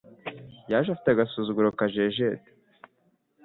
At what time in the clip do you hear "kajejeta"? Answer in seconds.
1.79-2.49